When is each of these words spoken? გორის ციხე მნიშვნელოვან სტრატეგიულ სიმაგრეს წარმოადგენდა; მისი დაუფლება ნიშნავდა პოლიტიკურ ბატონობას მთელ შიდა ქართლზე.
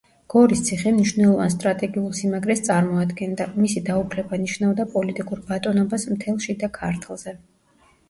გორის 0.33 0.61
ციხე 0.69 0.93
მნიშვნელოვან 0.95 1.53
სტრატეგიულ 1.55 2.07
სიმაგრეს 2.21 2.65
წარმოადგენდა; 2.69 3.49
მისი 3.61 3.87
დაუფლება 3.93 4.43
ნიშნავდა 4.49 4.89
პოლიტიკურ 4.97 5.47
ბატონობას 5.53 6.11
მთელ 6.19 6.45
შიდა 6.51 6.75
ქართლზე. 6.83 7.41